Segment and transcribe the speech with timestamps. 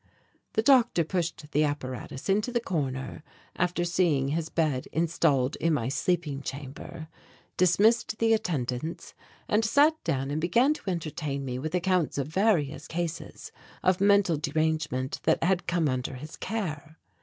[0.53, 3.23] The doctor pushed the apparatus into the corner, and,
[3.55, 7.07] after seeing his bed installed in my sleeping chamber,
[7.55, 9.13] dismissed the attendants
[9.47, 13.51] and sat down and began to entertain me with accounts of various cases
[13.83, 16.97] of mental derangement that had come under his care.